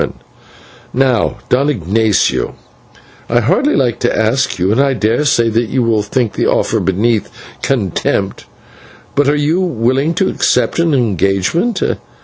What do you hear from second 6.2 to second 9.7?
the offer beneath contempt, but are you